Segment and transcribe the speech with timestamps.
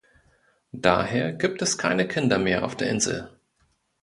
[0.73, 3.29] Daher gibt es keine Kinder mehr auf der Insel.